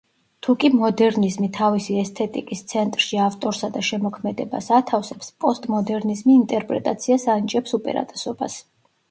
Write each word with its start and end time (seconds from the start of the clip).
თუკი 0.45 0.69
მოდერნიზმი 0.75 1.49
თავისი 1.57 1.97
ესთეტიკის 2.03 2.63
ცენტრში 2.71 3.19
ავტორსა 3.25 3.69
და 3.75 3.83
შემოქმედებას 3.91 4.71
ათავსებს, 4.79 5.31
პოსტმოდერნიზმი 5.45 6.35
ინტერპრეტაციას 6.39 7.29
ანიჭებს 7.37 7.79
უპირატესობას. 7.81 8.59